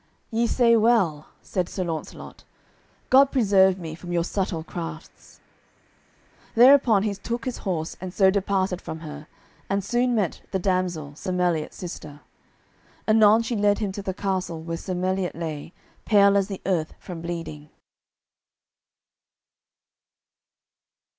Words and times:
"Ye 0.31 0.47
say 0.47 0.75
well," 0.75 1.27
said 1.43 1.69
Sir 1.69 1.83
Launcelot. 1.83 2.43
"God 3.11 3.31
preserve 3.31 3.77
me 3.77 3.93
from 3.93 4.11
your 4.11 4.23
subtile 4.23 4.63
crafts." 4.63 5.41
Thereupon 6.55 7.03
he 7.03 7.13
took 7.13 7.45
his 7.45 7.59
horse 7.69 7.95
and 8.01 8.11
so 8.11 8.31
departed 8.31 8.81
from 8.81 9.01
her, 9.01 9.27
and 9.69 9.83
soon 9.83 10.15
met 10.15 10.41
the 10.49 10.57
damsel, 10.57 11.13
Sir 11.15 11.31
Meliot's 11.31 11.75
sister. 11.77 12.21
Anon 13.07 13.43
she 13.43 13.55
led 13.55 13.77
him 13.77 13.91
to 13.91 14.01
the 14.01 14.15
castle 14.15 14.63
where 14.63 14.75
Sir 14.77 14.95
Meliot 14.95 15.35
lay, 15.35 15.71
pale 16.03 16.35
as 16.35 16.47
the 16.47 16.63
earth 16.65 16.95
from 16.97 17.21
bleeding. 17.21 17.69